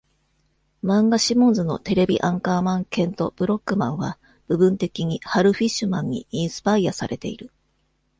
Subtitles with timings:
[0.83, 7.51] 漫画「シモンズ」のテレビアンカーマンケント・ブロックマンは部分的にハル・フィッシュマンにインスパイアされている。